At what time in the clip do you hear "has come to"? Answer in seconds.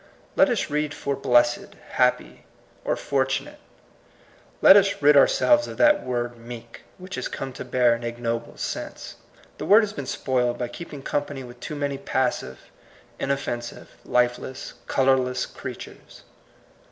7.13-7.63